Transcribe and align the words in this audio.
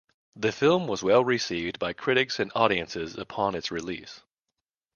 The 0.35 0.51
film 0.51 0.87
was 0.87 1.03
well 1.03 1.23
received 1.23 1.77
by 1.77 1.93
critics 1.93 2.39
and 2.39 2.51
audiences 2.55 3.15
upon 3.19 3.53
its 3.53 3.69
release. 3.69 4.21